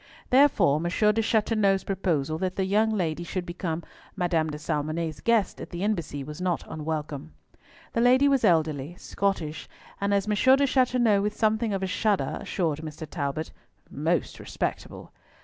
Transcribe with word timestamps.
Therefore 0.31 0.77
M 0.77 1.13
de 1.13 1.21
Chateauneuf's 1.21 1.83
proposal 1.83 2.39
that 2.39 2.55
the 2.55 2.65
young 2.65 2.89
lady 2.89 3.23
should 3.23 3.45
become 3.45 3.83
Madame 4.15 4.49
de 4.49 4.57
Salmonnet's 4.57 5.21
guest 5.21 5.61
at 5.61 5.69
the 5.69 5.83
embassy 5.83 6.23
was 6.23 6.41
not 6.41 6.65
unwelcome. 6.67 7.33
The 7.93 8.01
lady 8.01 8.27
was 8.27 8.43
elderly, 8.43 8.95
Scottish, 8.95 9.69
and, 10.01 10.11
as 10.11 10.27
M. 10.27 10.33
de 10.55 10.65
Chateauneuf 10.65 11.21
with 11.21 11.35
something 11.37 11.71
of 11.71 11.83
a 11.83 11.85
shudder 11.85 12.39
assured 12.41 12.79
Mr. 12.79 13.07
Talbot, 13.07 13.51
"most 13.91 14.39
respectable." 14.39 15.11